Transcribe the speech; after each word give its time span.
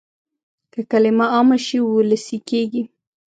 که 0.73 0.79
کلمه 0.91 1.25
عامه 1.33 1.57
شي 1.65 1.77
وولسي 1.81 2.37
کېږي. 2.49 2.83